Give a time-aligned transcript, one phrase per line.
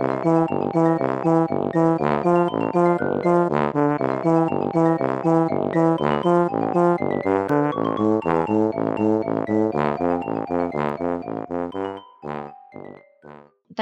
[0.00, 0.06] 大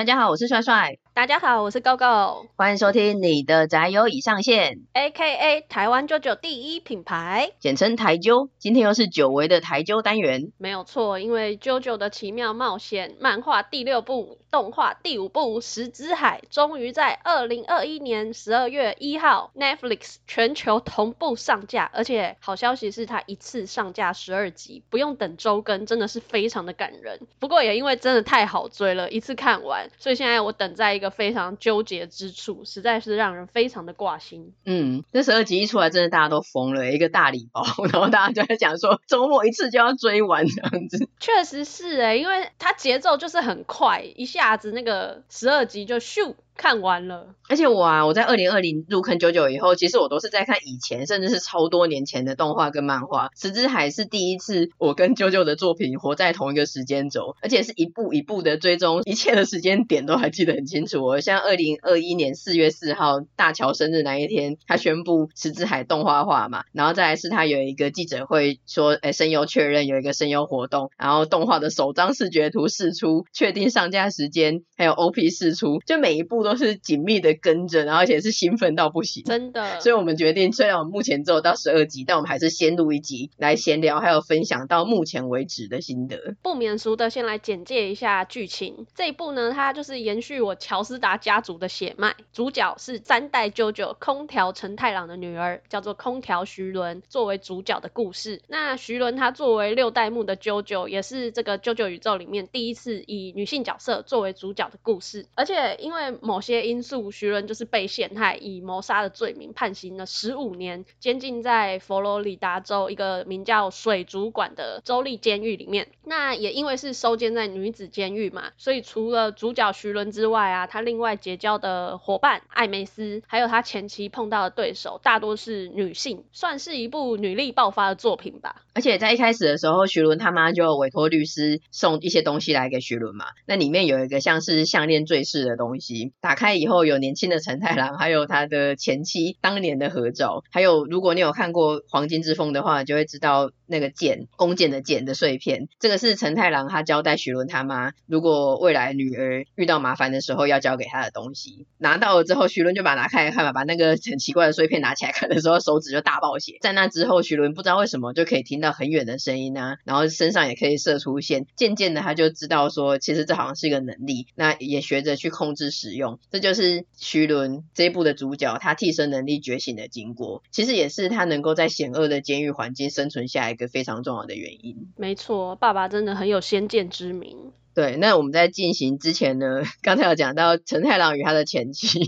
[0.04, 0.99] 家好，我是帅帅。
[1.15, 2.48] 大家好，我是高高。
[2.61, 5.61] 欢迎收听你的宅友已上线，A.K.A.
[5.68, 8.48] 台湾 JoJo 第一品牌，简称台啾。
[8.58, 27.21] 今天又是久违的台啾单元，没有错，因为 JoJo 的奇妙冒险漫画第六部、动画第五部《石之海》终于在二零二一年十二月一号 Netflix 全球同步上架，而且好消息是它一次上架十二集，不用等周更，真的是非常的感人。
[27.38, 31.08] 不过也因为真的太好追了，一次看完，所以现在我等在一个。
[31.18, 34.52] 非常纠结之处，实在是让人非常的挂心。
[34.64, 41.08] 嗯，这十二集一出来，真的大家都疯了，一个大礼包， 然后大家就在讲说，周末一次就要追完这样子。
[41.20, 46.34] 确实是哎，因为它节奏就是很快，一下子那个十二集就咻。
[46.58, 53.30] 看完了，而且我啊，我在二零二零入坑 JoJo 以后，其实我都是在看以前，甚至是超多年前的动画跟漫画。
[53.36, 61.05] 石之海是第一次我跟 JoJo 的作品活在同一个时间轴，而且是一步一步的追踪，一切的时间点都还记得很清楚。
[61.05, 79.80] 我像二零二一年四月四号大乔生日那一天，他宣布石之海动画化嘛，然后再来是他有一个记者会说，诶声优确认有一个声优活动，然后动画的首张视觉图释出，确定上架时间，还有 OP 释出，就每一步都是紧密的跟着，然后而且是兴奋到不行，真的。
[79.80, 86.36] 所以我们决定，虽然我们目前只有到十二集，但我们还是先录一集来闲聊，还有分享到目前为止的心得。
[86.42, 88.86] 不免俗的，先来简介一下剧情。
[88.94, 98.42] 这一部呢，它就是延续我乔斯达家族的血脉，主角是三代 JoJo 空调陈太郎的女儿，叫做空调徐伦，作为主角的故事。
[98.48, 105.27] 那徐伦她作为六代目的 JoJo，也是这个 JoJo 宇宙里面第一次以女性角色作为主角的故事。
[105.34, 115.89] 而且因为某某些因素，徐伦就是被陷害，以谋杀的罪名判刑了十五年，监禁在佛罗里达州一个名叫水族馆的州立监狱里面。
[116.05, 128.62] 那也因为是收监在女子监狱嘛，所以除了主角徐伦之外啊，他另外结交的伙伴艾梅斯，还有他前期碰到的对手，大多是女性，算是一部女力爆发的作品吧。
[128.75, 136.99] 而且在一开始的时候，徐伦他妈就委托律师送一些东西来给徐伦嘛，那里面有一个像是项链坠饰的东西，打开以后有。
[136.99, 151.67] 年轻的承太郎，还有他的前妻当年的合照，还有如果你有看过《黄金之风》的话，就会知道那个剑弓箭的剑的碎片，这个是承太郎他交代徐伦他妈，如果未来女儿遇到麻烦的时候要交给他的东西。
[151.78, 156.59] 拿到了之后，徐伦就把拿开来看吧，把那个很奇怪的碎片拿起来看的时候，手指就大爆血。
[156.61, 166.87] 在那之后，徐伦不知道为什么就可以听到很远的声音啊，然后身上也可以射出线，渐渐的他就知道说，其实这好像是一个能力，那也学着去控制使用，这就是。
[167.01, 174.89] 徐伦这一部的主角，他替身能力觉醒的经过，其实也是他能够在险恶的监狱环境生存下一个非常重要的原因。
[174.97, 177.53] 没错，爸爸真的很有先见之明。
[177.75, 182.01] 对，那我们在进行之前呢， 刚才有讲到陈太郎与他的前妻，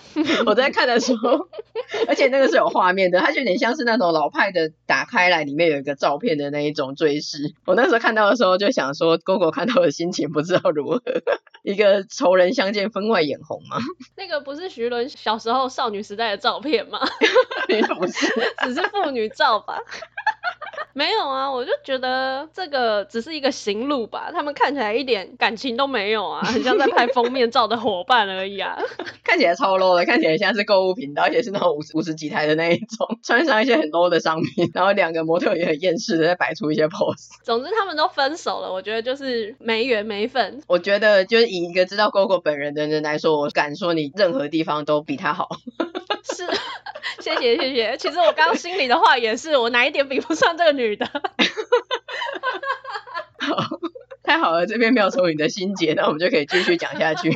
[0.46, 1.48] 我在看的时候，
[2.08, 7.54] 而且那个是有画面的，它就有点像是那种老派的打开来里面有一个照片的那一种追视。
[7.66, 11.00] 我那时候看到的时候就想说，狗狗看到的心情不知道如何，
[11.62, 13.78] 一个仇人相见分外眼红吗？
[14.16, 17.00] 那个不是徐伦小时候少女时代的照片吗？
[17.98, 18.26] 不是，
[18.64, 19.78] 只是妇女照吧。
[20.94, 28.76] 没有啊，我就觉得这个只是一个行路吧，他们看起来一点感情都没有啊，很像在拍封面照的伙伴而已啊，
[29.22, 37.28] 看起来超 low 的，看起来像是购物频道，而且是那种五十五十几台的那一种， 穿上一些很 low 的商品，然后两个模特也很厌世的在摆出一些 pose。
[37.44, 40.60] 总之他们都分手了，我觉得就是没缘没分。
[40.66, 45.48] 我觉得就是以一个知道 Gogo 本人的人来说，我敢说你任何地方都比他好。
[46.34, 46.44] 是，
[47.20, 47.96] 谢谢谢谢。
[47.96, 51.06] 其实我刚刚心里的话也是，我哪一点比不上这个女的？
[53.38, 53.56] 好，
[54.22, 57.30] 太好了，这边没有抽你的心结，那我们就可以继续讲下去。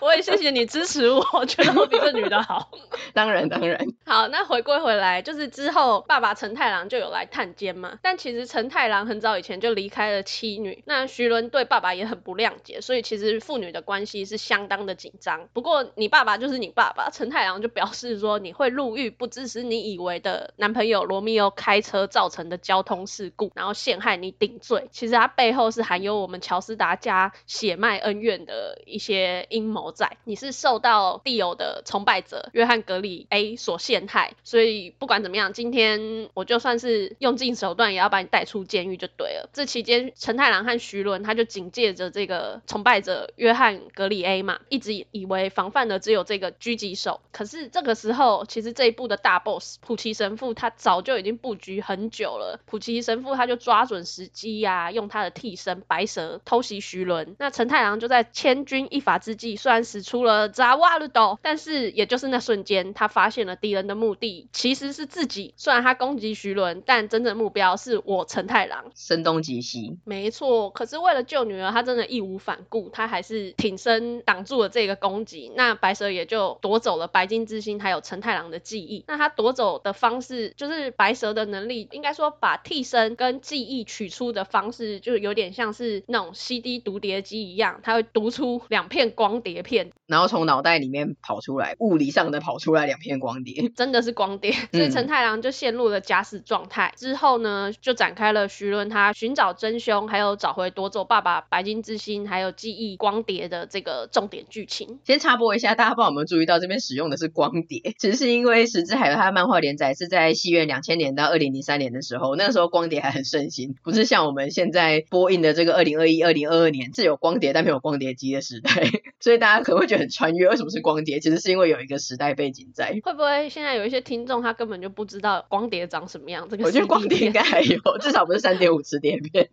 [0.00, 2.70] 我也谢谢你支持我，我 觉得我比这女的好。
[3.14, 3.78] 当然当然。
[4.06, 7.98] 好，那回归回来，就是之后爸爸陈太郎就有来探监嘛。
[8.02, 15.48] 但其实陈太郎很早以前就离开了妻女，那徐伦对爸爸也很不谅解，所以其实父女的关系是相当的紧张。
[15.52, 24.88] 不过你爸爸就是你爸爸，陈太郎就表示说，你会入狱，不只是你以为的男朋友罗密欧开车造成的交通事故，然后陷害你顶罪。
[24.92, 29.87] 其实他背后是含有我们乔斯达家血脉恩怨的一些阴谋。
[29.92, 39.48] 在，你是受到蒂欧的崇拜者约翰格里 A 所陷害，所以不管怎么样，今天我就算是用尽手段也要把你带出监狱就对了。
[39.52, 47.20] 这期间，陈太郎和徐伦他就警戒着这个崇拜者约翰格里 A 嘛，一直以为防范的只有这个狙击手。
[47.32, 52.60] 可是这个时候，其实这一部的大 boss 普奇神父他早就已经布局很久了。
[52.66, 57.36] 普奇神父他就抓准时机呀、啊，用他的替身白蛇偷袭徐伦。
[57.38, 65.54] 那陈太郎就在千钧一发之际，虽然使出了扎瓦鲁斗，但是也就是那瞬间，他发现了敌人的目的其实是自己。
[65.56, 68.84] 虽然他攻击徐伦，但真正目标是我承太郎。
[68.94, 70.70] 声东击西，没错。
[70.70, 75.52] 可是为了救女儿，他真的义无反顾，他还是挺身挡住了这个攻击。
[75.54, 79.04] 那白蛇也就夺走了白金之心，还有承太郎的记忆。
[79.06, 94.52] 那他夺走的方式，就是白蛇的能力，应该说把替身跟记忆取出的方式，就有点像是那种 CD 读碟机一样，他会读出两片光碟片，然后从脑袋里面跑出来，物理上的跑出来两片光碟， 真的是光碟。
[94.72, 96.92] 所以陈太郎就陷入了假死状态。
[96.94, 104.98] 嗯、之后呢，就展开了徐伦他寻找真凶，还有找回夺走爸爸白金之心，还有记忆光碟的这个重点剧情。
[105.04, 118.70] 先插播一下，大家不知道有没有注意到这边使用的是光碟， 只是因为石之海他的漫画连载是在西元两千年到二零零三年的时候，那个时候光碟还很盛行，不是像我们现在播映的这个二零二一、二零二二年是有光碟但没有光碟机的时代，
[119.20, 121.20] 所以大家可能会觉得很穿越，为什么是光碟？
[121.20, 122.98] 其实是因为有一个时代背景在。
[123.02, 126.48] 会不会现在有一些听众他根本就不知道光碟长什么样？
[126.48, 129.50] 这个我觉得光碟应该还有，至少不是三点五磁碟片。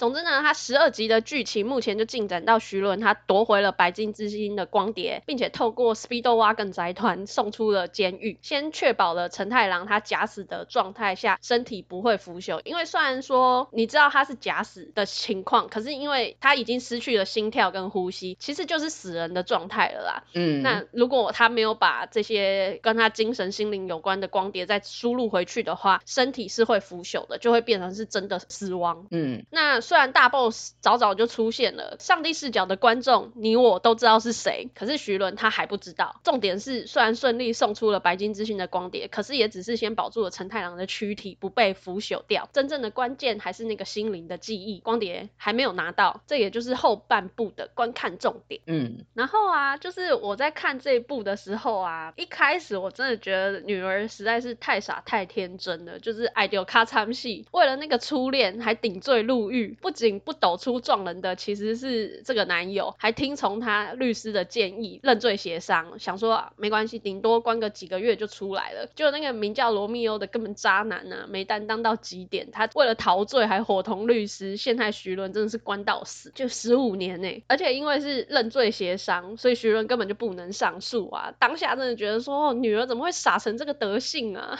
[0.00, 12.62] 总之呢，他十二集的剧情目前就进展到徐伦他夺回了白金之星的光碟，并且透过 Speedwagon 财团送出了监狱，先确保了陈太郎他假死的状态下身体不会腐朽。
[12.64, 20.24] 因为虽然说你知道他是假死的情况，可是因为他已经失去了心跳跟呼吸，其实就是死人的状态了啦。
[20.32, 29.06] 嗯，那如果他没有把这些跟他精神心灵有关的光碟再输入回去的话，身体是会腐朽的，就会变成是真的死亡。
[29.10, 29.78] 嗯，那。
[29.90, 36.20] 虽然大 boss 早早就出现了，上帝视角的观众你我都知道是谁，可是徐伦他还不知道。
[36.22, 42.48] 重点是，虽然顺利送出了白金之星的光碟，可是也只是先保住了陈太郎的躯体不被腐朽掉。
[42.52, 48.60] 真正的关键还是那个心灵的记忆，光碟还没有拿到，这也就是后半部的观看重点。
[48.68, 59.76] 嗯，然后啊，就是我在看这一部的时候啊，一开始我真的觉得女儿实在是太傻太天真了，就是爱丢咔嚓戏，为了那个初恋还顶罪入狱。
[59.80, 68.86] 不仅不抖出撞人的其实是这个男友，还听从他律师的建议认罪协商，想说、啊、没关系，顶多关个几个月就出来了。
[68.94, 77.42] 就那个名叫罗密欧的根本渣男呢、没担当到极点，他为了逃罪还伙同律师陷害徐伦，真的是关到死，就十五年呢。
[77.46, 81.32] 而且因为是认罪协商，所以徐伦根本就不能上诉啊。
[81.38, 84.58] 当下真的觉得说，哦、女儿怎么会傻成这个德性啊？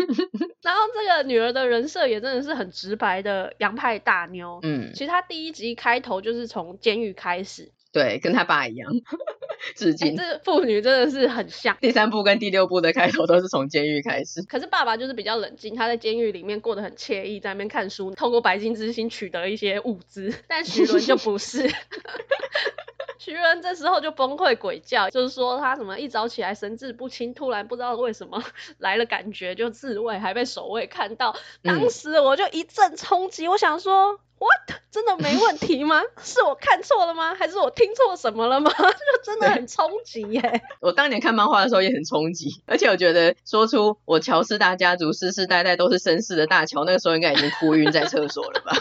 [0.60, 4.49] 然后这个女儿的人设也真的是很直白的洋派大妞。
[4.62, 8.90] 嗯，其实他第一集开头就是从监狱开始，对，跟他爸一样，
[9.76, 10.16] 致敬。
[10.16, 11.76] 这父女真的是很像。
[11.80, 20.32] 第三部跟第六部的开头都是从监狱开始，可是爸爸就是比较冷静，他在监狱里面过得很惬意，在那边看书，透过白金之心取得一些物资。
[20.48, 21.68] 但徐伦就不是，
[23.18, 28.42] 徐伦这时候就崩溃鬼叫，就是说他什么一早起来神志不清，突然不知道为什么
[28.78, 31.36] 来了感觉就自慰，还被守卫看到。
[31.62, 34.20] 当时我就一阵冲击，我想说。
[34.40, 34.80] What？
[34.90, 36.02] 真的没问题吗？
[36.24, 37.32] 是我看错了吗？
[37.34, 38.70] 还是我听错什么了吗？
[38.74, 40.62] 就真的很冲击耶！
[40.80, 48.72] 我当年看漫画的时候也很冲击，而且我觉得说出我乔氏大家族世世代代都是绅士的大乔，那个时候应该已经哭晕在厕所了吧？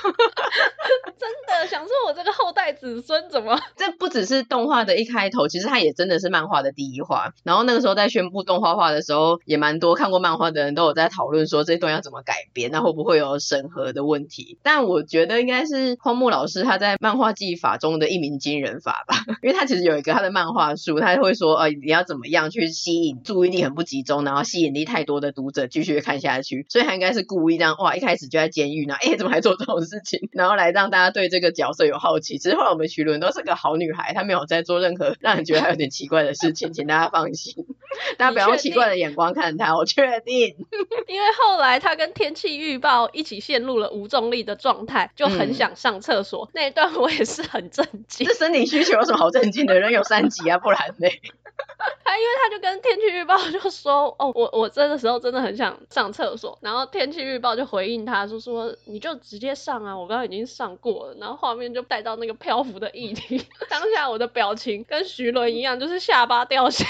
[1.19, 3.59] 真的想说，我这个后代子孙怎么？
[3.75, 7.33] 这不只是动画的一开头，其实它也真的是漫画的第一话。
[7.43, 14.57] 然后那个时候在宣布动画化的时候，也蛮多看过漫画的人都有在讨论说这段要怎么改编，那会不会有审核的问题？
[14.63, 15.48] 但我觉得。
[15.49, 32.37] 应该是荒木老师他在漫画技法中的一鸣惊人法吧， 因为他其实有一个他的漫画书，他会说，呃，你要怎么样去吸引注意力很不集中，然后吸引力太多的读者继续看下去，所以他应该是故意这样，哇，一开始就在监狱呢， 哎，怎么还做这种事情，然后来让大家对这个角色有好奇。
[32.37, 37.55] 其实后来我们徐伦都是个好女孩，她没有在做任何让人觉得她有点奇怪的事情，请大家放心，
[38.17, 40.55] 大家不要用奇怪的眼光看他，我确定，
[41.07, 45.29] 因为后来他跟天气预报一起陷入了无重力的状态，就。
[45.39, 48.27] 很想上厕所，嗯、那一段我也是很震惊。
[48.27, 49.79] 这生理需求有什么好震惊的？
[49.79, 51.07] 人有三级啊，不然呢？
[52.03, 66.85] 他因为他就跟天气预报就说，哦，我我这个时候真的很想上厕所，然后天气预报就回应他说说你就直接上啊，我刚刚已经上过了，然后画面就带到那个漂浮的议题，当下我的表情跟徐伦一样，就是下巴掉下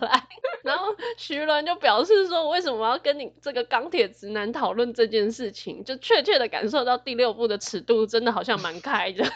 [0.00, 0.22] 来，
[0.62, 9.24] 然后徐伦就表示说，为什么要跟你这个钢铁直男讨论这件事情，就确切的感受到第六部的尺度真的好像蛮开的。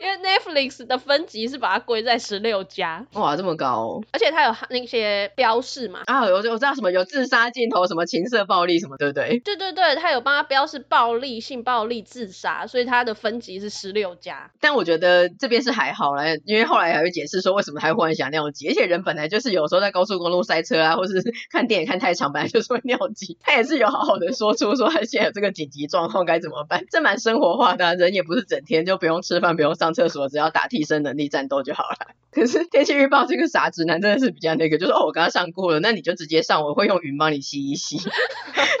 [0.00, 9.38] 因为 Netflix 的分级是把它归在十六加，哇，这么高哦，而且它有那些标示嘛，啊，我我知道什么有自杀镜头，什么情色暴力什么，对不对？
[9.40, 14.50] 对对对，它有帮它标示暴力、性暴力、自杀，所以它的分级是十六加。
[14.60, 32.14] 但我觉得这边是还好啦，因为后来还会解释说为什么他忽然想尿急，而且人本来就是有时候在高速公路塞车啊，或是 看电影看太长，本来就是会尿急，他也是有好好的说出说他现在有这个紧急状况该怎么办，这蛮生活化的啊，人也不是整天就不用吃饭，不用上厕所，只要打替身能力战斗就好了。
[32.32, 37.96] 可是天气预报这个傻直男真的是比较那个，就是哦，我刚刚上过了，那你就直接上，我会用云帮你吸一吸。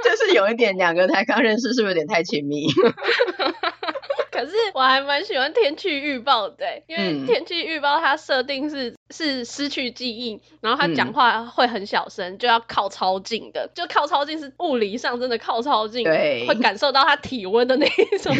[0.04, 2.66] 就是有一点，两个才刚认识，是不是有点太亲密？
[4.32, 18.34] 可是我还蛮喜欢天气预报的，因为天气预报它设定是是失去记忆，然后他讲话会很小声，就要靠超近的，就靠超近是物理上真的靠超近，对，会感受到他体温的那一种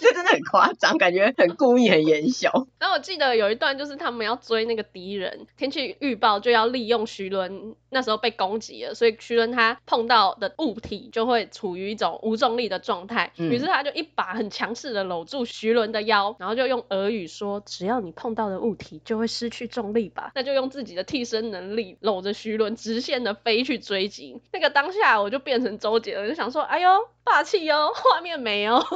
[0.00, 2.66] 这 真的很夸张，感觉很故意很言小。
[2.78, 24.40] 然后我记得有一段就是他们要追那个敌人，天气预报就要利用徐伦那时候被攻击了，所以徐伦他碰到的物体就会处于一种无重力的状态，于、嗯、是他就一把很强势的搂住徐伦的腰，然后就用俄语说：“只要你碰到的物体就会失去重力吧。”那就用自己的替身能力搂着徐伦直线的飞去追击。
[24.52, 26.88] 那个当下我就变成周杰伦，就想说：“哎呦，
[27.24, 28.84] 霸气哟，画面美哦。”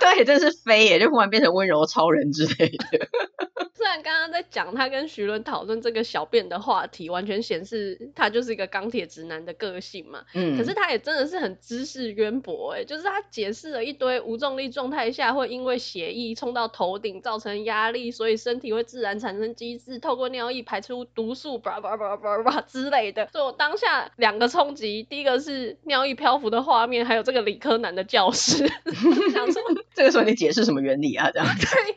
[0.00, 3.08] 对，真是飞耶，就忽然变成温柔超人之类的。
[3.74, 10.24] 虽然刚刚在讲他跟徐伦讨论这个小便的话题，完全显示他就是一个钢铁直男的个性嘛。
[10.34, 10.56] 嗯。
[10.56, 23.26] 可是他也真的是很知识渊博哎，就是他解释了一堆无重力状态下会因为血液冲到头顶造成压力，所以身体会自然产生机制，透过尿液排出毒素，叭叭叭叭叭之类的。
[23.26, 28.66] 就当下两个冲击，第一个是尿液漂浮的画面，还有这个理科男的教室。
[29.32, 29.62] 想说
[29.94, 31.30] 这个时候你解释什么原理啊？
[31.32, 31.46] 这样。
[31.58, 31.96] 对。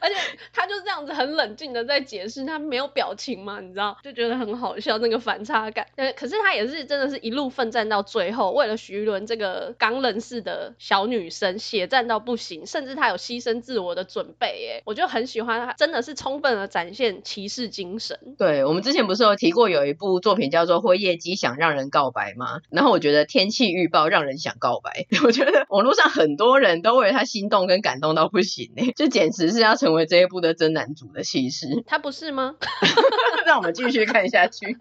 [0.00, 0.14] 而且
[0.52, 5.84] 他就这样子很冷静的在解释，他没有表情嘛，你知道，就觉得很好笑那个反差感。
[6.16, 14.72] 可是他也是真的是一路奋战到最后，为了徐伦这个刚认识的小女生，血战到不行，甚至他有牺牲自我的准备。
[14.72, 18.16] 哎，我就很喜欢他，真的是充分的展现骑士精神。
[18.38, 22.60] 对，我们之前不是有提过有一部作品叫做《辉夜姬想让人告白》吗？
[22.70, 25.06] 然后我觉得天气预报让人想告白。
[25.26, 29.72] 我觉得网络上很多人都为他心动跟感动到不行呢， 就简直是要。
[29.82, 32.54] 成为这一部的真男主的气势，他不是吗？
[33.46, 34.76] 让我们继续看下去。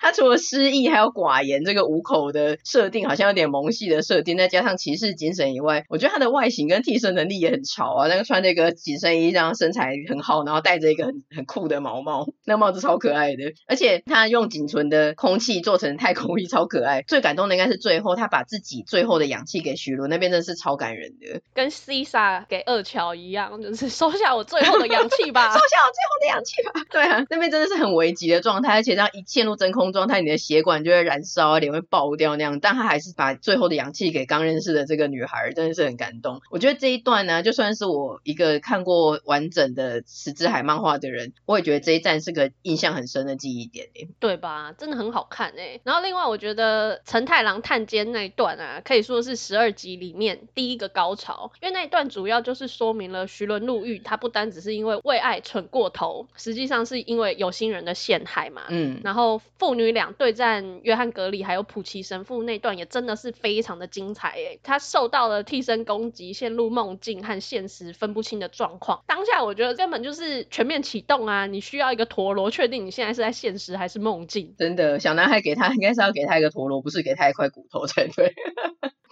[0.00, 8.08] 他除了失忆，还有寡言这个五口的设定，好像有点萌系的设定，再加上骑士精神以外，我觉得他的外形跟替身能力也很潮啊。
[8.08, 13.52] 那个穿那个紧身衣，这样身材很好，然后戴着一个很很酷的毛帽，那个帽子超可爱的。
[13.66, 17.02] 而且他用仅存的空气做成太空衣，超可爱。
[17.06, 26.72] 最感动的应该是最后，他把自己最后的氧气给徐伦，那边真的是超感人的，跟西莎给二乔一样，就是收下我最后的氧气吧， 收下我最后的氧气吧。
[26.90, 36.40] 对啊，那边真的是很危急的状态，而且这样一陷入真空状态，你的血管就会燃烧，脸会爆掉那样，但他还是把最后的氧气给刚认识的这个女孩，真的是很感动。
[36.50, 43.88] 我觉得这一段呢，就算是我一个看过完整的石之海漫画的人，我也觉得这一站是个印象很深的记忆点，
[44.20, 44.72] 对吧？
[44.76, 45.80] 真的很好看诶。
[45.84, 58.62] 然后另外，我觉得陈太郎探监那一段啊，可以说是十二集里面第一个高潮，因为那一段主要就是说明了徐伦入狱，他不单只是因为为爱蠢过头，实际上是因为有心人的陷害嘛。
[58.68, 59.00] 嗯。
[59.04, 60.80] 然后父女女俩对战。
[60.82, 69.02] 约翰格里还有普奇神父那段也真的是非常的精彩诶，他受到了替身攻击，陷入梦境和现实分不清的状况。
[69.06, 71.46] 当下我觉得根本就是全面启动啊！
[71.46, 74.54] 你需要一个陀螺，确定你现在是在现实还是梦境？
[74.58, 78.34] 真的，小男孩给他应该是要给他一个陀螺，不是给他一块骨头才对。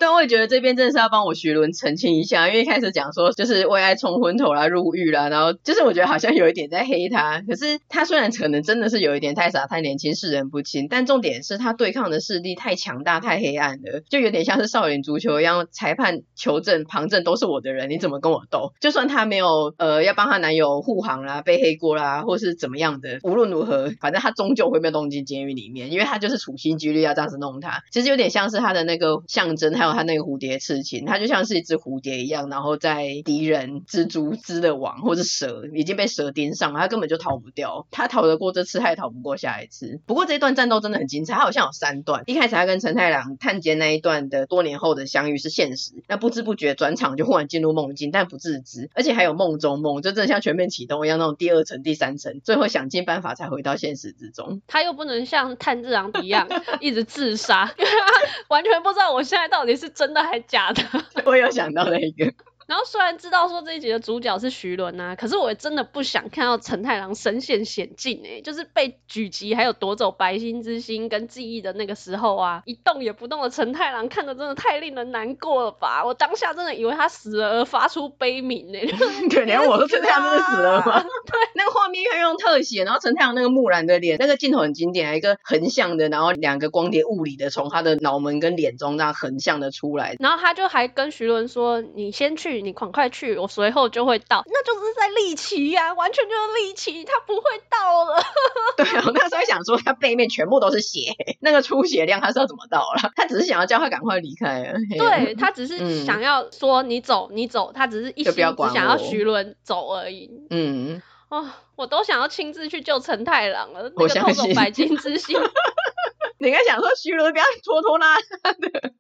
[0.01, 7.43] 但我也觉得这边真的是要帮我徐伦澄清一下，因为一开始讲说就是为爱冲昏头啦、入狱啦，然后就是我觉得好像有一点在黑他。
[7.49, 18.73] 可是他虽然可能真的是有一点太傻、太年轻、世人不清，但重点是他对抗的势力太强大、太黑暗了，就有点像是少林足球一样，裁判、球证、旁证都是我的人，你怎么跟我斗？
[18.81, 27.83] 就算他没有呃要帮他男友护航啦、背黑锅啦，或是怎么样的，无论如何，反正他终究会被弄进监狱里面，因为他就是处心积虑要这样子弄他。
[27.91, 29.99] 其实有点像是他的那个象征，还有。
[29.99, 37.89] 他那个蝴蝶刺青，它就像是一只蝴蝶一样，然后在敌人蜘蛛织的网或者蛇已经被蛇盯上了，他根本就逃不掉。
[37.91, 39.99] 他逃得过这次，他也逃不过下一次。
[40.07, 42.23] 不过这段战斗真的很精彩，它好像有三段。
[42.27, 54.63] 一开始他跟陈太郎探监那一段的多年后的相遇是现实，那不知不觉转场就忽然进入梦境，但不自知，而且还有梦中梦，就真的像全面启动一样，那种第二层、第三层，最后想尽办法才回到现实之中。
[54.67, 56.49] 他又不能像炭治郎一样
[56.81, 60.83] 一直自杀， 因为他完全不知道我现在到底是真的还是假的。
[61.25, 62.33] 我有想到那一个。
[62.69, 76.05] 然后虽然知道说这一集的主角是徐伦呐，可是我真的不想看到陈太郎身陷险境哎，就是被狙击还有夺走白心之心跟记忆的那个时候啊，一动也不动的陈太郎看的真的太令人难过了吧！
[76.05, 78.87] 我当下真的以为他死了而发出悲鸣诶。
[79.31, 81.01] 对，连我都承太郎真的死了吗？
[81.27, 94.43] 对，那个画面又用特写，然后陈太郎那个木兰的脸，那个镜头很经典，一个横向的，然后两个光碟物理的从他的脑门跟脸中这样横向的出来，然后他就还跟徐伦说：“你先去。”你赶快去，我随后就会到。
[94.47, 98.23] 那就是在利奇呀，完全就是利奇，他不会到了。
[98.77, 103.13] 对，我那时候想说，他背面全部都是血，那个出血量他是要怎么到了？
[103.17, 104.75] 他只是想要叫他赶快离开。
[104.99, 108.41] 对，他只是想要说你走，你走，他只是一心只
[108.73, 110.31] 想要徐伦走而已。
[110.51, 113.83] 嗯，哦，我都想要亲自去救陈太郎了。
[113.97, 115.37] 那个偷走白金之心，
[116.39, 118.93] 你应该想说徐伦不要拖拖拉拉的。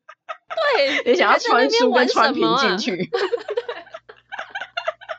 [0.76, 2.96] 对，你想要穿书跟穿屏进去？
[3.06, 3.20] 对，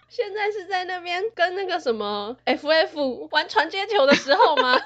[0.09, 4.79] 现在是在那边跟那个什么 FF 玩传接球的时候吗？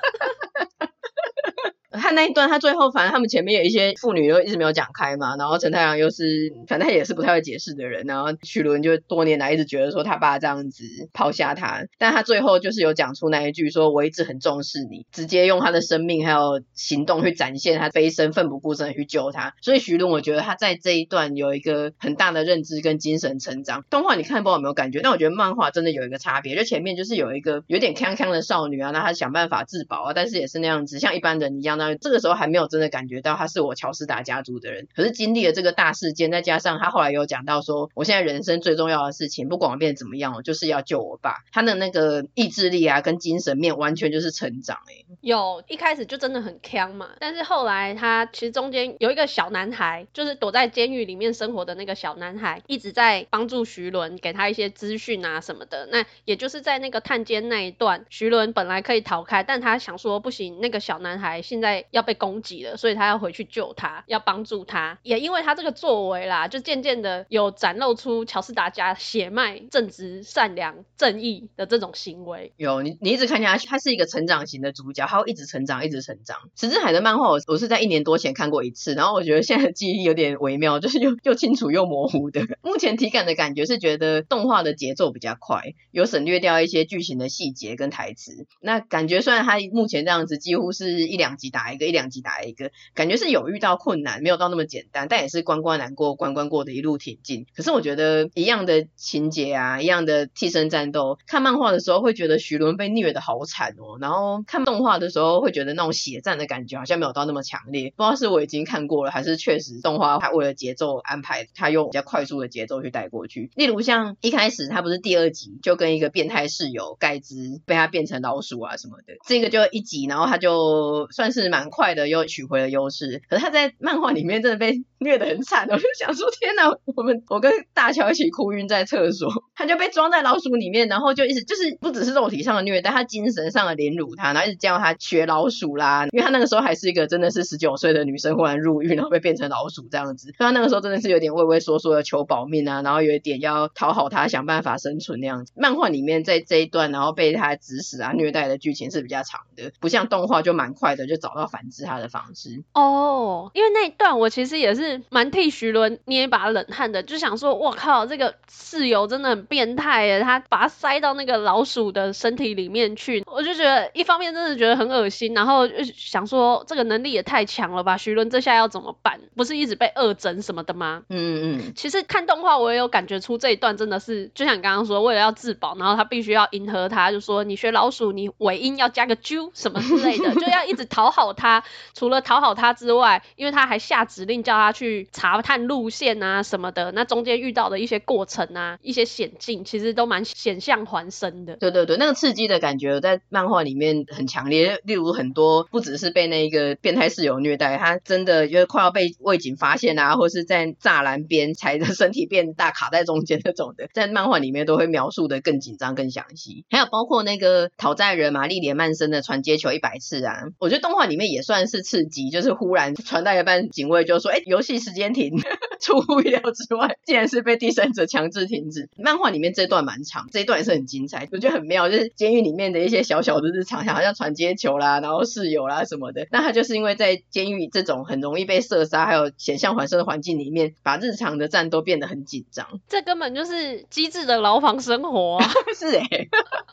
[1.93, 10.83] 他那一段，他最后反正他们前面有一些妇女都一直没有讲开嘛，然后陈太郎又是反正也是不太会解释的人，然后徐伦就多年来一直觉得说他爸这样子
[11.13, 23.83] 抛下他，但他最后就是有讲出那一句说我一直很重视你，直接用他的生命还有行动去展现他飞身奋不顾身的去救他，所以徐伦我觉得他在这一段有一个很大的认知跟精神成长。
[23.89, 31.82] 动画你看不有没有感觉，但我觉得漫画真的有一个差别，就前面就是有一个有点康康的少女啊，那她想办法自保啊，但是也是那样子像一般人一样。
[31.99, 41.43] 这个时候还没有真的感觉到他是我乔斯达家族的人，可是经历了这个大事件，再加上他后来有讲到说，我现在人生最重要的事情，不管我变得怎么样，我就是要救我爸。
[41.51, 55.87] 他的那个意志力啊，跟精神面完全就是成长哎、有一开始就真的很锵嘛，但是后来他其实中间有一个小男孩，就是躲在监狱里面生活的那个小男孩，一直在帮助徐伦，给他一些资讯啊什么的。
[55.91, 62.13] 那也就是在那个探监那一段，徐伦本来可以逃开，但他想说不行，那个小男孩现在要被。
[62.23, 64.97] 攻击了，所以他要回去救他，要帮助他。
[65.01, 72.53] 也因为他这个作为啦，就渐渐的有展露出乔斯达家血脉正直、善良、正义的这种行为。
[72.55, 76.37] 有你，你一直看下去，他是一个成长型的主角，他会一直成长，一直成长。
[76.55, 82.41] 石之海的漫画，我我是在一年多前看过一次，然后我觉得现在的记忆有点微妙，就是又又清楚又模糊的。
[82.61, 88.45] 目前体感的感觉是觉得动画的节奏比较快，有省略掉一些剧情的细节跟台词。
[88.61, 92.03] 那感觉虽然他目前这样子，几乎是一两集打打一个，一两。
[92.13, 97.47] 集打一个，感觉是有遇到困难，没有到那么简单，但也是关关难过关关过的一路挺进。
[97.55, 107.93] 可是我觉得一样的情节啊，一样的替身战斗，看漫画的时候会觉得徐伦被虐的好惨哦，然后看动画的时候会觉得那种血战的感觉好像没有到那么强烈。
[107.95, 113.49] 不知道是我已经看过了，还是确实动画它为了节奏安排，它用比较快速的节奏去带过去。
[113.55, 121.93] 例如像一开始他不是第二集就跟一个变态室友盖兹被他变成老鼠啊什么的，这个就一集，然后他就算是是蛮快。
[121.93, 145.51] 的又取回了优势，可是他在漫画里面真的被虐得很惨，我就想说天哪，我们我跟大乔一起哭晕在厕所，他就被装在老鼠里面，然后就一直就是不只是肉体上的虐待，他精神上的凌辱他，然后一直叫他学老鼠啦，因为他那个时候还是一个真的是十九岁的女生，忽然入狱，然后被变成老鼠这样子，他那个时候真的是有点畏畏缩缩的求保命啊，然后有一点要讨好他，想办法生存那样子。
[145.55, 151.83] 漫画里面在这一段，然后被他指使啊虐待的剧情是比较长的，不像动画就蛮快的就找找到反制。
[151.85, 169.19] 他的方式哦，因为那一段我其实也是蛮替徐伦捏一把冷汗的，就想说，我靠，这个室友真的很变态耶，他把他塞到那个老鼠的身体里面去，我就觉得一方面真的觉得很恶心，然后就想说这个能力也太强了吧，徐伦这下要怎么办？
[169.35, 171.03] 不是一直被恶整什么的吗？
[171.09, 181.63] 嗯嗯，其实看动画我也有感觉出这一段真的是，就像你刚刚说，为了要自保，然后他必须要迎合他，就说你学老鼠，你尾音要加个啾什么之类的， 就要一直讨好他。
[181.93, 191.55] 除了讨好他之外，因为他还下指令叫他去查探路线啊什么的，那中间遇到的一些过程啊，一些险境，其实都蛮险象环生的。
[191.57, 194.81] 对对对，那个刺激的感觉在漫画里面很强烈。
[194.83, 206.65] 例如很多不只是被那个变态室友虐待，他真的就是快要被卫警发现啊，或是在栅栏边踩着身体变大卡在中间那种的，在漫画里面都会描述的更紧张、更详细。
[206.71, 215.33] 还有包括那个讨债人玛丽莲曼森的传接球一百次啊，我觉得动画里面也算是刺激，就是忽然传到一半，警卫就说：“哎，游戏时间停。
[215.83, 218.89] ”出乎意料之外，竟然是被第三者强制停止。
[218.95, 226.25] 漫画里面这段蛮长，这一段也是很精彩，我觉得很妙，就是监狱里面的一些小小的日常，好像传接球啦，然后室友啦什么的。
[226.31, 232.79] 那他就是因为在监狱这种很容易被射杀，还有险象环生的环境里面，把日常的战斗变得很紧张。
[232.87, 235.45] 这根本就是机智的牢房生活啊！
[235.77, 236.29] 是哎、欸，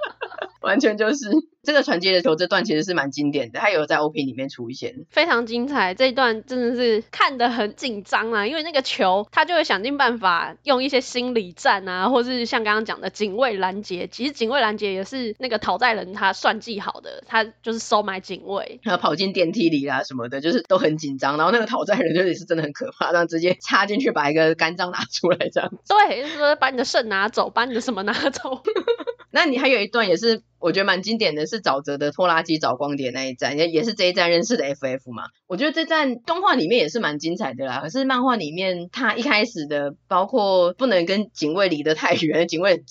[0.63, 1.29] 完全就是。
[1.63, 5.95] 这个传接的球这段其实是蛮经典的，它有在 OP 里面出现，非常精彩。
[5.95, 14.09] 这一段真的是看得很紧张啊，因为那个球他就会想尽办法用一些心理战啊，或是像刚刚讲的警卫拦截。
[14.11, 21.37] 其实警卫拦截也是那个讨债人他算计好的，他就是收买警卫，他跑进电梯里啦什么的，就是都很紧张。
[21.37, 25.77] 然后那个讨债人就也是真的很可怕，然后直接插进去把一个肝脏拿出来这样子。
[25.87, 28.63] 对，就是说把你的肾拿走，把你的什么拿走。
[29.33, 30.43] 那你还有一段也是。
[30.61, 35.25] 我觉得蛮经典的是沼泽的拖拉机找光碟那一站，也也是这一站认识的 FF 嘛。
[35.47, 37.81] 我觉得这站动画里面也是蛮精彩的啦。
[37.83, 42.83] 可是漫画里面，他一开始的包括不能跟警卫离得太远，警卫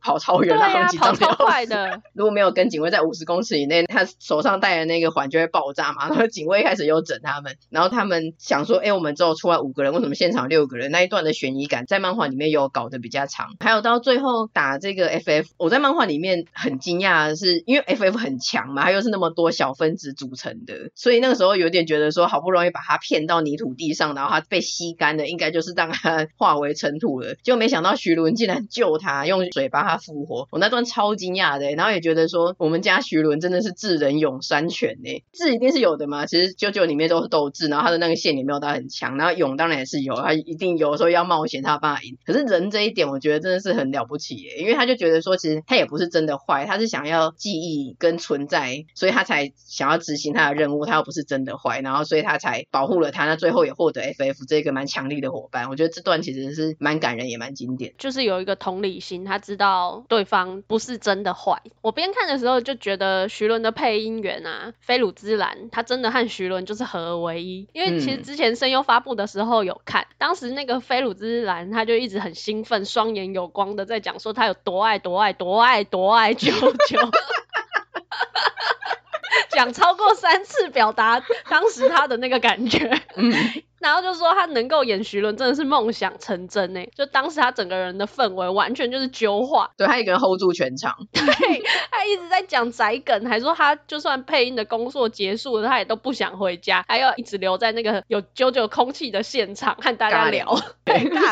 [0.00, 0.56] 跑超远。
[0.98, 2.02] 跑超快的。
[2.12, 6.08] 如果没有跟警卫在五十公尺以内，他手上戴的那个环就会爆炸嘛。
[6.08, 10.90] 然 后警卫一开始又整他们，然后他们想说，哎，我们只有出来五个人，为什么现场六个人？
[10.90, 13.48] 那一段的悬疑感在漫画里面有搞得比较长。
[13.60, 27.34] 还有到最后打这个 FF，我在漫画里面很惊讶啊是，因为 FF 很强嘛，它又是那么多小分子组成的，所以那个时候有点觉得说，好不容易把它骗到泥土地上，然后它被吸干了，应该就是让它 化为尘土了。
[27.42, 30.48] 结果没想到徐伦竟然救它，用水把它复活。
[30.50, 35.22] 我那段超惊讶的，然后也觉得说，我们家徐伦真的是智人勇三全呢。
[35.32, 42.16] 智一定是有的嘛，其实啾啾里面都是斗智，然后他的那个线也没有到很强，然后勇当然也是有，他一定有的时候要冒险他有办法赢。
[42.24, 47.96] 可是人这一点，我觉得真的是很了不起耶，因为他就觉得说，其实他也不是真的坏，他是想要记忆。
[47.98, 50.84] 跟存在，所以他才想要执行他的任务。
[50.84, 53.26] 他又不是真的坏，然后所以他才保护了他。
[53.26, 55.70] 那最后也获得 FF 这个蛮强力的伙伴。
[55.70, 57.94] 我觉得这段其实是蛮感人，也蛮经典。
[57.98, 61.62] 就是有一个同理心，他知道对方不是真的坏。
[61.80, 67.66] 我边看的时候就觉得徐伦的配音员啊，菲鲁兹兰，他真的和徐伦就是合而为一。
[67.72, 76.52] 因为其实之前声优发布的时候有看，嗯、当时那个菲鲁兹兰他就一直很兴奋，双眼有光的在讲说他有多爱多爱多爱多爱啾
[76.94, 77.10] 啾。
[79.50, 83.00] 讲超过三次，表达当时他的那个感觉。
[83.16, 83.32] 嗯。
[83.84, 91.22] 然后就说他能够演徐伦真的是梦想成真呢，就当时他整个人的氛围完全就是揪化，对，他一个人 hold 住全场， 对，
[91.90, 100.56] 他一直在讲宅梗，还说他就算配音的工作结束了，他也都不想回家，还要一直留在那个有啾啾空气的现场和大家聊，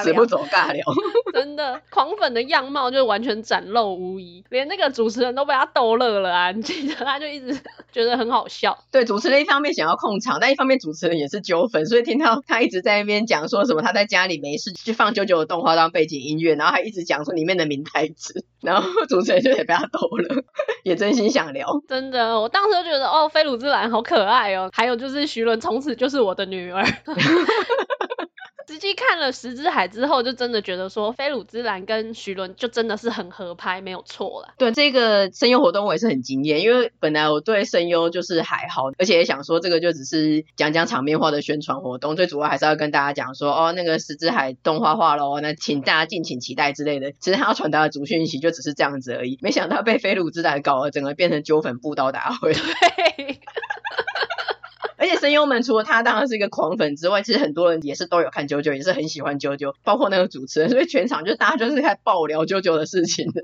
[0.03, 0.85] 死不走尬聊，
[1.33, 6.51] 真的狂粉的样貌就完全展露无遗，连那个主持人都被他逗乐了啊！
[6.53, 6.95] 你记得？
[6.97, 7.59] 他就一直
[7.91, 12.42] 觉得很好笑，对，主持人一方面想要控场，但一方面主持人也是啾粉，所以听到。
[12.47, 20.43] 他一直在那边讲说什么，他在家里没事就放舅舅的动画当背景音乐，然后还一直讲说里面的名台词，然后主持人就也被他逗了，
[20.85, 21.69] 也真心想聊。
[21.89, 26.85] 真的，我当时就觉得哦，菲鲁兹兰好可爱哦，还有就是徐伦从此就是我的女儿。
[28.73, 34.55] 实际看了《十之海》之后，就真的觉得说，菲鲁兹兰跟徐伦就真的是很合拍，没有错了。
[34.57, 47.13] 对这个声优活动，我也是很惊艳，因为本来我对声优就是还好，而且也想说这个就只是讲讲场面化的宣传活动，最主要还是要跟大家讲说，哦，那个《十之海》动画化喽，那请大家敬请期待之类的。
[47.21, 52.55] 其实他要传达的主讯息就只是这样子而已，没想到被菲鲁兹兰搞了，整个变成纠粉布道大会。
[52.55, 53.39] 对。
[55.03, 63.43] 而且声优们除了他当然是一个狂粉之外，其实很多人也是都有看啾啾，也是很喜欢啾啾，包括那个主持人，所以全场就大家就是在爆聊啾啾的事情的，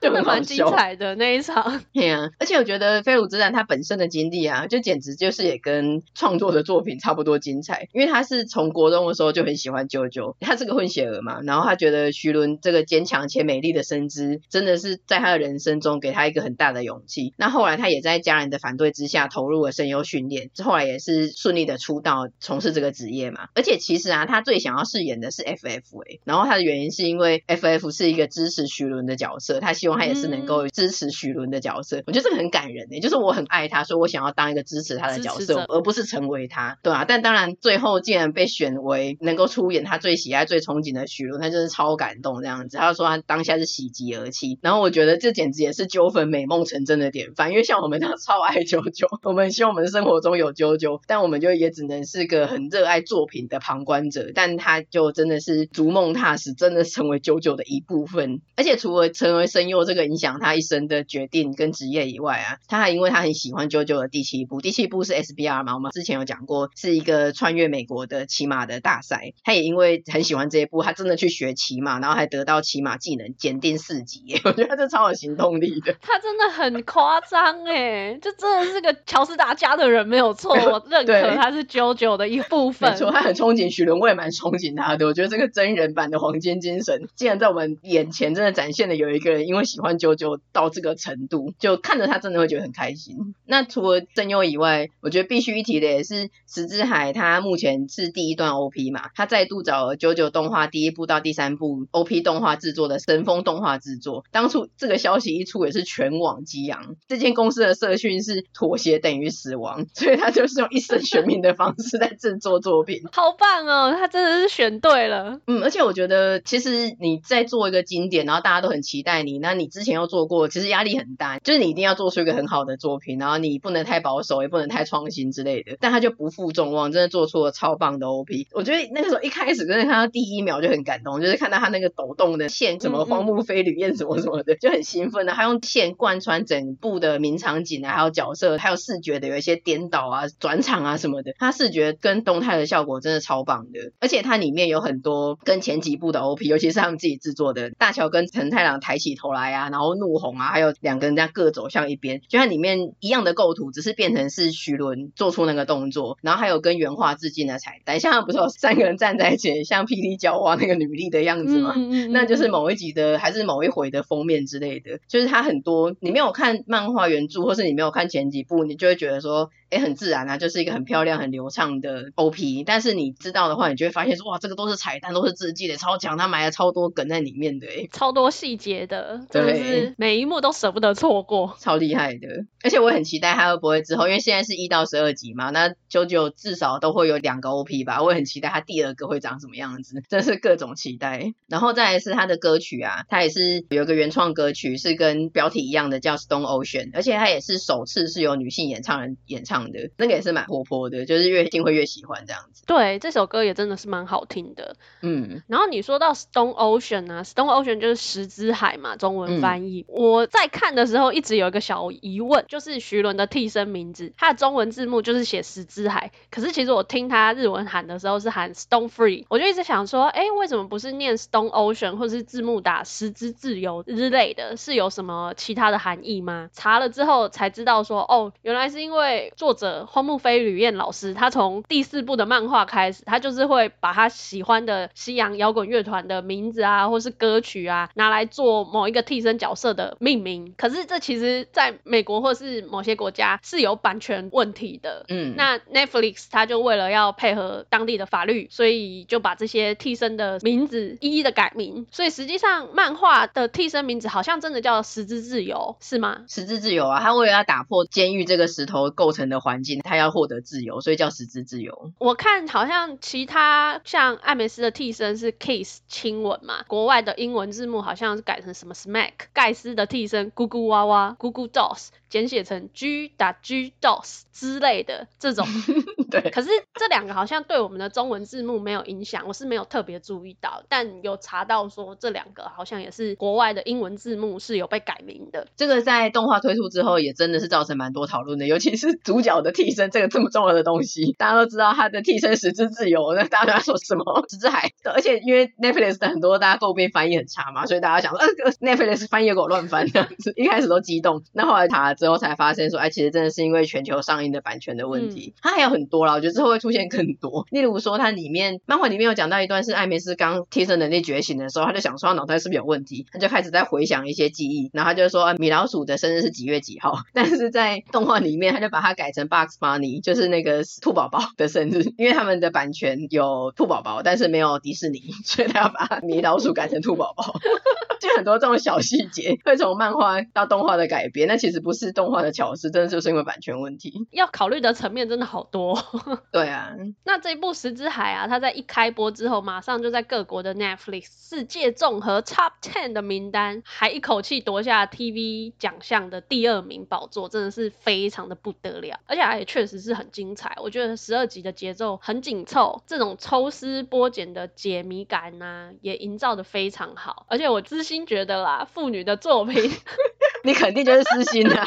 [0.00, 1.82] 就很 蛮精彩的那一场。
[1.92, 17.34] 对啊，而且我觉得飞鲁之战他本身的经历啊，就简直就是也跟创作的作品差不多精彩，因为他是从国中的时候就很喜欢啾啾，他是个混血儿嘛，然后他觉得徐伦这个坚强且美丽的身姿，真的是在他的人生中给他一个很大的勇气。
[17.36, 20.94] 那后来他也在家人的反对之下投入了声优训练，后来也。
[20.94, 23.48] 也是顺利的出道，从事这个职业嘛。
[23.56, 32.00] 而且其实啊，他最想要饰演的是 FF 哎，然后他的原因是因为 FF 是一个支持徐伦的角色，他希望他也是能够支持徐伦的角色。
[32.06, 42.76] 我觉得这个很感人哎，就是我很爱他，所以我想要当一个支持他的角色，而不是成为他，对啊，但当然最后竟然被选为能够出演他最喜爱、最憧憬的徐伦，他真是超感动这样子。
[42.76, 54.30] 他就说他当下是喜极而泣，然后我觉得这简直也是纠纷美梦成真的典范，因为像我们这样超爱九九，我们希望我们生活中有啾啾，但我们就也只能是个很热爱作品的旁观者。
[54.34, 58.40] 但他就真的是逐梦踏实，真的成为啾啾的一部分。
[58.56, 69.32] 而且除了成为声优这个影响他一生的决定跟职业以外啊，他还因为他很喜欢啾啾的第七部，第七部是 SBR 嘛，我们之前有讲过，是一个穿越美国的骑马的大赛。
[69.42, 74.40] 他也因为很喜欢这一部，他真的去学骑马，然后还得到骑马技能检定四级。
[74.44, 75.94] 我觉得这超有行动力的。
[76.00, 82.90] 他真的很夸张哎，这真的是个乔斯达家的人没有错，我认可他是九九的一部分。
[82.90, 85.06] 没错，他很憧憬徐伦，我也蛮憧憬他的。
[85.06, 93.34] 我觉得这个真人版的黄金精神，竟然在我们眼前真的展现了有一个人因为喜欢九九到这个程度，就看着他真的会觉得很开心。
[93.46, 104.24] 那除了声优以外，我觉得必须一提的也是石之海，他目前是第一段 OP 嘛，他再度找了啾啾动画第一部到第三部 OP 动画制作的神风动画制作。
[104.30, 106.96] 当初这个消息一出，也是全网激昂。
[107.08, 113.02] 这间公司的社训是妥协等于死亡，所以他就是用一生悬命的方式在制作作品。
[113.12, 115.40] 好棒哦，他真的是选对了。
[115.46, 125.76] 嗯，而且我觉得其实你在做一个经典，然后大家都很期待你，那你之前又做过，其实压力很大，就是你一定要做出一个很好的作品，然后你不能太保守，也不能太创新之类的。
[125.80, 128.48] 但他就不负众望，真的做出了超棒的 OP。
[128.52, 135.32] 我觉得那个时候一开始真的看到第一秒就很感动，就是看到他那个抖动的线，什么荒木飞吕彦什么什么的，就很兴奋的。
[135.32, 143.92] 他用线贯穿整部的名场景啊，还有角色，还有视觉的有一些颠倒啊、转场啊什么的，它视觉跟动态的效果真的超棒的。
[143.98, 161.74] 而且它里面有很多跟前几部的 OP，尤其是他们自己制作的，大乔跟陈太郎抬起头来啊，然后怒吼啊，还有两个人这样各走向一边，就像里面一样的构图，只是变成是徐伦做出那个动作，然后还有跟原画致敬的彩蛋，像不是有三个人站在一起，像霹雳娇花那个女力的样子吗？
[162.10, 169.50] 那就是某一集的还是某一回的封面之类的，就是它很多，你没有看漫画原著，或是你没有看前几部，你就会觉得说。
[169.74, 172.64] 也很自然啊，就是一个很漂亮、很流畅的 OP。
[172.64, 182.28] 但是你知道的话，你就会发现说，哇，这个都是彩蛋，都是致敬的，超强，他埋了超多梗在里面的，超多细节的，真的是每一幕都舍不得错过，超厉害的。
[182.62, 188.02] 而且我也很期待他会不会之后，因为现在是一到十二集嘛，那九九至少都会有两个 OP 吧。
[188.02, 191.32] 我也很期待他第二个会长什么样子，真是各种期待。
[191.48, 199.63] 然后再来是他的歌曲啊，他也是有一个原创歌曲，是跟标题一样的，叫 Stone Ocean，而且他也是首次是由女性演唱人演唱。
[199.72, 202.62] 的那个也是蛮活泼的，就是越听会越喜欢这样子。
[202.66, 204.76] 对，这首歌也真的是蛮好听的。
[205.00, 209.84] 嗯，然后你说到 Stone Ocean 啊，Stone Ocean 就是石之海嘛，中文翻译。
[209.88, 226.50] 嗯、我在看的时候一直有一个小疑问，就是徐伦的替身名字，他的中文字幕就是写石之海，可是其实我听他日文喊的时候是喊 Stone Free，我就一直想说，哎，为什么不是念 Stone Ocean，或是字幕打石之自由之类的，是有什么其他的含义吗？
[226.52, 229.43] 查了之后才知道说，哦，原来是因为做。
[229.44, 240.54] 作者荒木飞吕彦老师，他从第四部的漫画开始，他就是会把他喜欢的西洋摇滚乐团的名字啊，或是歌曲啊，拿来做某一个替身角色的命名。
[240.56, 245.04] 可是这其实在美国或是某些国家是有版权问题的。
[245.10, 251.86] 嗯，那 Netflix 他就为了要配合当地的法律，所以就把这些替身的名字一一的改名。
[251.90, 256.22] 所以实际上漫画的替身名字好像真的叫十之自由，是吗？
[256.30, 261.92] 十之自由啊，他为了要打破监狱这个石头构成的环境，他要获得自由，所以叫实质自由。
[261.98, 269.12] 我看好像其他像艾美斯的替身是 Kiss 亲吻嘛，国外的英文字幕好像是改成什么 Smack。
[269.32, 275.46] 盖斯的替身咕咕哇哇咕咕 Dolls 简写成 G 打 G Dolls 之类的这种。
[276.20, 276.30] 对。
[276.30, 285.46] 可是这两个好像对我们的中文字幕没有影响，我是没有特别注意到，但有查到说这两个好像也是国外的英文字幕是有被改名的。
[285.56, 289.90] 这个在动画推出之后也真的是造成蛮多讨论的，尤其是主角的替身。
[289.90, 294.70] 这个这么重要的东西，大家都知道他的替身十之自由，那大家都在说什么十之海？
[294.84, 301.22] 而且因为 Netflix 的很多大家诟病翻译很差嘛，所以大家想说，呃，Netflix 翻译给我乱翻这样子，一开始都激动。
[301.32, 305.34] 那后来查了之后才发现说，哎，其实真的是因为全球上映的版权的问题。
[305.40, 307.46] 它、嗯、还有很多我觉得之后会出现更多。
[307.50, 316.98] 例如说，它里面漫画里面有讲到一段是艾梅斯刚替身能力觉醒的时候，他就想说他脑袋是不是有问题，他就开始在回想一些记忆，然后他就说，米老鼠的生日是几月几号？
[317.14, 327.34] 但是在动画里面，他就把它改成 Bugs Bunny，就是那个兔宝宝的生日，因为他们的版权有兔宝宝，但是没有迪士尼，所以他要把米老鼠改成兔宝宝。
[328.00, 334.06] 就很多这种小细节会从漫画到动画的改编，那其实不是动画的巧思，真的就是因为版权问题。
[334.10, 335.83] 要考虑的层面真的好多。
[336.32, 336.72] 对啊，
[337.04, 349.00] 那这一部《十之海》啊，它在一开播之后，马上就在各国的 Netflix 世界综合 Top Ten 的名单，还一口气夺下 TV 奖项的第二名宝座，真的是非常的不得了。
[349.06, 357.26] 而且也确实是很精彩，我觉得十二集的节奏很紧凑，这种抽丝剥茧的解谜感呐、啊，也营造的非常好。
[357.28, 359.70] 而且我私心觉得啦，妇女的作品
[360.44, 361.66] 你肯定就是私心的、啊。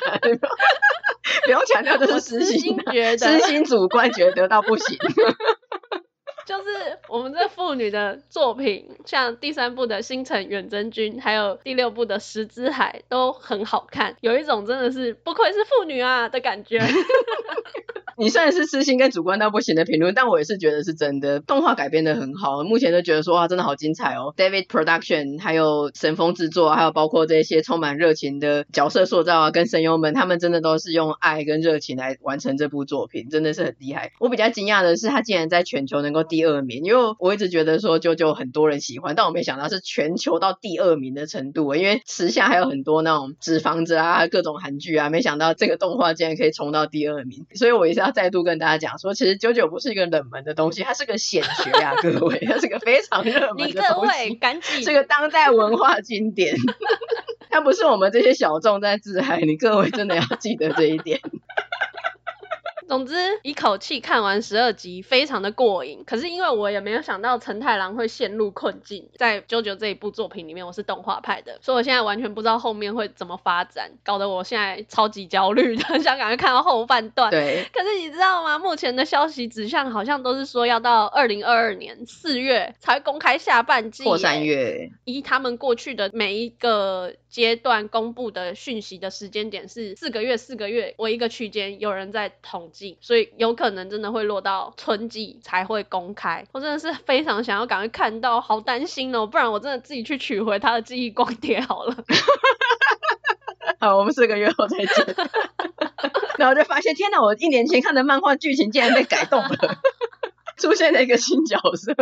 [1.48, 4.98] 不用强调，这是私心，觉得私心主观觉得到不行。
[6.46, 6.70] 就是
[7.08, 16.80] 我们这妇女的作品，像第三部的《星辰远征军》，还有第六部的《石之海》，都很好看，有一种真的是不愧是妇女啊的感觉。
[18.20, 21.40] 你虽然是私心跟主观到不行的评论，但我也是觉得是真的。
[21.40, 24.34] 动画改编的很好，目前都觉得说哇，真的好精彩哦。
[24.36, 34.12] David Production，还有神风制作，还有包括这些充满热情的角色塑造啊，跟声优们，他们真的都是用爱跟热情来完成这部作品，真的是很厉害。
[34.20, 41.76] 我比较惊讶的是，他竟然在全球能够第二名，因为我一直觉得说 JoJo 很多人喜欢，但我没想到是全球到第二名的程度。
[41.76, 56.56] 因为时下还有很多那种纸房子啊，各种韩剧啊，没想到这个动画竟然可以冲到第二名，所以我一下要再度跟大家讲说，其实 JoJo 不是一个冷门的东西，它是个显学呀、啊， 各位，它是个非常热门的东西，你各位赶紧，这个当代文化经典，
[57.52, 61.20] 它不是我们这些小众在自嗨，你各位真的要记得这一点。
[62.88, 66.04] 总之，一口气看完十二集，非常的过瘾。
[66.06, 77.30] 可是因为我也没有想到陈太郎会陷入困境，在 JoJo 这一部作品里面，我是动画派的，所以我现在完全不知道后面会怎么发展，搞得我现在超级焦虑的， 想赶快看到后半段。
[77.30, 77.66] 对。
[77.74, 78.58] 可是你知道吗？
[78.58, 84.90] 目前的消息指向好像都是说要到二零二二年四月才会公开下半季，或三月。
[85.04, 92.98] 依他们过去的每一个阶段公布的讯息的时间点是四个月，四个月为一个区间，有人在统计。
[93.00, 101.96] 所以有可能真的会落到春季才会公开，我真的是非常想要赶快看到，好担心哦，不然我真的自己去取回他的记忆光碟好了。
[103.80, 105.16] 好，我们四个月后再见。
[106.40, 109.78] 然后就发现，天哪，我一年前看的漫画剧情竟然被改动了，
[110.58, 111.94] 出现了一个新角色。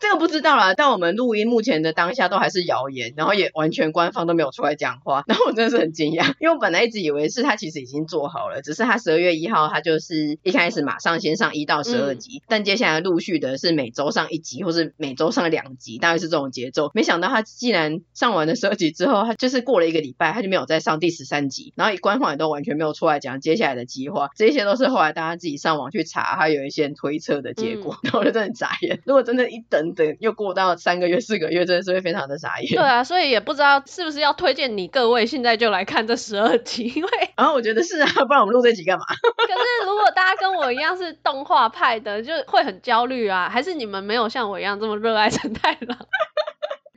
[0.00, 16.90] 这个不知道啦，但我们录音目前的当下都还是谣言，然后也完全官方都没有出来讲话， 然后我真的是很惊讶，因为我本来一直以为是他其实已经做好了，只是他十二月一号他就是一开始马上先上一到十二集，嗯，但接下来陆续的是每周上一集或是每周上两集，大概是这种节奏。
[16.94, 29.00] 没想到他既然上完了十二集之后，他就是过了一个礼拜，他就没有再上第十三集，然后官方也都完全没有出来讲接下来的计划，这些都是后来大家自己上网去查，还有一些推测的结果，然后我就真的很傻眼。
[29.04, 32.68] 如果真的一等等又过到三个月、四个月，真的是会非常的傻眼。
[32.70, 39.04] 对啊，所以也不知道是不是要推荐你各位现在就来看这十二集，因为然后、啊、我觉得是啊，不然我们录这集干嘛？
[39.08, 43.48] 可是如果大家跟我一样是动画派的，就会很焦虑啊。
[43.48, 45.98] 还是你们没有像我一样这么热爱陈太郎？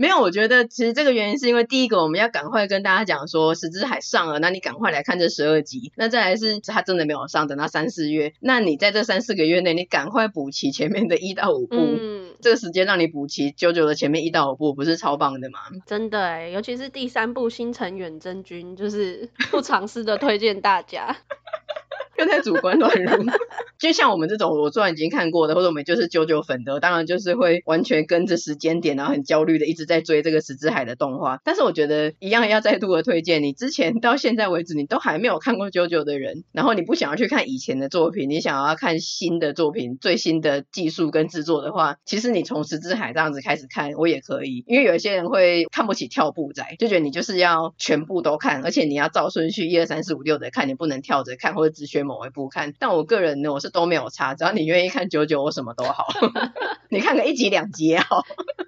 [0.02, 5.92] 没有，我觉得其实这个原因是因为第一个，我们要赶快跟大家讲说《十之海》上了，那你赶快来看这十二集。
[5.96, 11.76] 那再来是它真的没有上，等到三四月，那你在这三四个月内，你赶快补齐前面的一到五部。
[11.76, 15.60] 嗯，这个时间让你补齐 JoJo 的前面一到五部，不是超棒的吗？
[15.86, 21.16] 真的哎，尤其是第三部《星辰远征军》，就是不尝试的推荐大家。
[22.18, 23.26] 又在主观乱入，
[23.80, 31.40] 就像我们这种我昨晚已经看过的，或者我们就是 JoJo 粉的，当然就是会完全跟着时间点，然后很焦虑的一直在追这个石之海的动画。
[31.44, 44.64] 但是我觉得一样要再度的推荐，你之前到现在为止你都还没有看过 JoJo 的人，然后你不想要去看以前的作品，你想要看新的作品、最新的技术跟制作的话，其实你从石之海这样子开始看，我也可以。
[44.68, 52.02] 因为有一些人会看不起跳步仔，就觉得你就是要全部都看，而且你要照顺序一二三四五六的看，你不能跳着看或者只选。
[52.12, 56.08] 某一部看，但我个人呢，我是都没有差，只要你愿意看九九，我什么都好。
[56.90, 58.24] 你看个一集两集也好，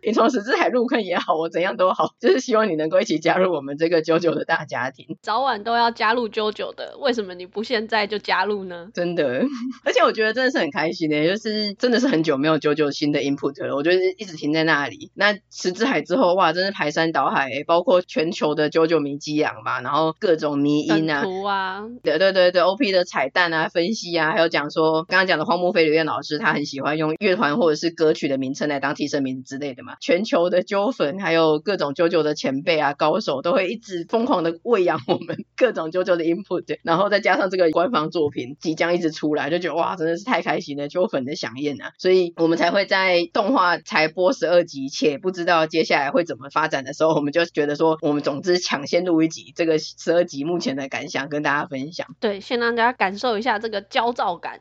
[0.06, 5.17] 你从十字海入坑也好，我怎样都好，就是希望你能够一起加入我们这个九九的大家庭。
[5.21, 8.88] 早晚都要加入九九的，为什么你不现在就加入呢？
[8.93, 9.43] 真的，
[9.84, 15.12] 而且我觉得真的是很开心的，就是真的是很久没有九九新的 input 了，我觉得一直停在那里。
[15.15, 23.33] 那十字海之后，哇，真是排山倒海，包括全球的九九迷机养吧，然后各种迷音啊，图啊，对对对对，OP 的彩。
[23.33, 29.95] 蛋啊，分析啊，还有讲说刚刚讲的荒木飞流彦老师，他很喜欢用乐团或者是歌曲的名称来当替身名之类的嘛。
[29.99, 41.91] 全球的啾粉还有各种啾啾的前辈啊高手，都会一直疯狂的喂养我们各种啾啾的 input，然后再加上这个官方作品即将一直出来，就觉得哇，真的是太开心了，啾粉的响应啊！
[41.97, 52.05] 所以我们才会在动画才播十二集，且不知道接下来会怎么发展的时候，我们就觉得说，我们总之抢先录一集这个十二集目前的感想跟大家分享。
[52.19, 54.60] 对，先让大家感受一下这个焦躁感，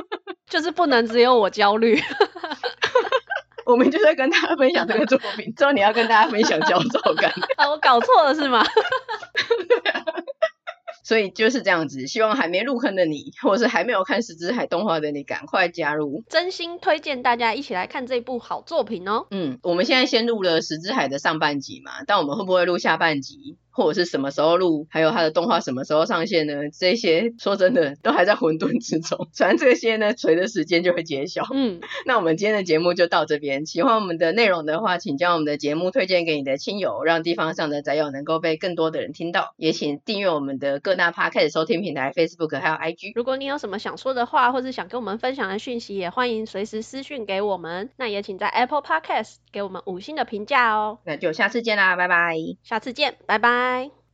[0.50, 2.00] 就是不能只有我焦虑。
[3.64, 7.32] 我们就在跟大家分享这个作品，之后你要跟大家分享焦躁感。
[7.56, 8.62] 啊，我搞错了是吗？
[11.02, 16.24] 所以就是这样子，希望还没入坑的你，或者是还没有看《十之海》动画的你，赶快加入。
[16.28, 19.26] 真心推荐大家一起来看这部好作品哦。
[19.30, 23.58] 嗯，我们现在先录了《十之海》的上半集嘛，但我们会不会录下半集？
[23.74, 26.54] 或者是什么时候录，还有它的动画什么时候上线呢？
[26.70, 29.28] 这些说真的都还在混沌之中。
[29.34, 31.46] 反正这些呢，随着时间就会揭晓。
[31.52, 33.66] 嗯， 那我们今天的节目就到这边。
[33.66, 39.54] 喜欢我们的内容的话，请将我们的节目推荐给你的亲友，让地方上的宅友能够被更多的人听到。
[39.56, 43.12] 也请订阅我们的各大 Podcast 收听平台，Facebook 还有 IG。
[43.14, 47.90] 如果你有什么想说的话，或是想跟我们分享的讯息，也欢迎随时私讯给我们。
[47.96, 50.98] 那也请在 Apple Podcast 给我们五星的评价哦。
[51.04, 52.36] 那就下次见啦，拜拜。
[52.62, 53.63] 下次见，拜拜。
[53.64, 53.94] Bye.